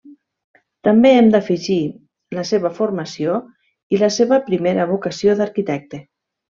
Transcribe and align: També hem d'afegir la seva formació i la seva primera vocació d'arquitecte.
També 0.87 1.11
hem 1.17 1.29
d'afegir 1.35 1.77
la 2.39 2.47
seva 2.53 2.73
formació 2.81 3.39
i 3.97 4.03
la 4.07 4.13
seva 4.19 4.45
primera 4.51 4.93
vocació 4.97 5.41
d'arquitecte. 5.43 6.07